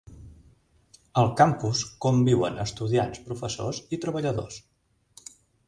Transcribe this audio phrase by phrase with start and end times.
[1.23, 4.61] Al Campus conviuen estudiants, professors i treballadors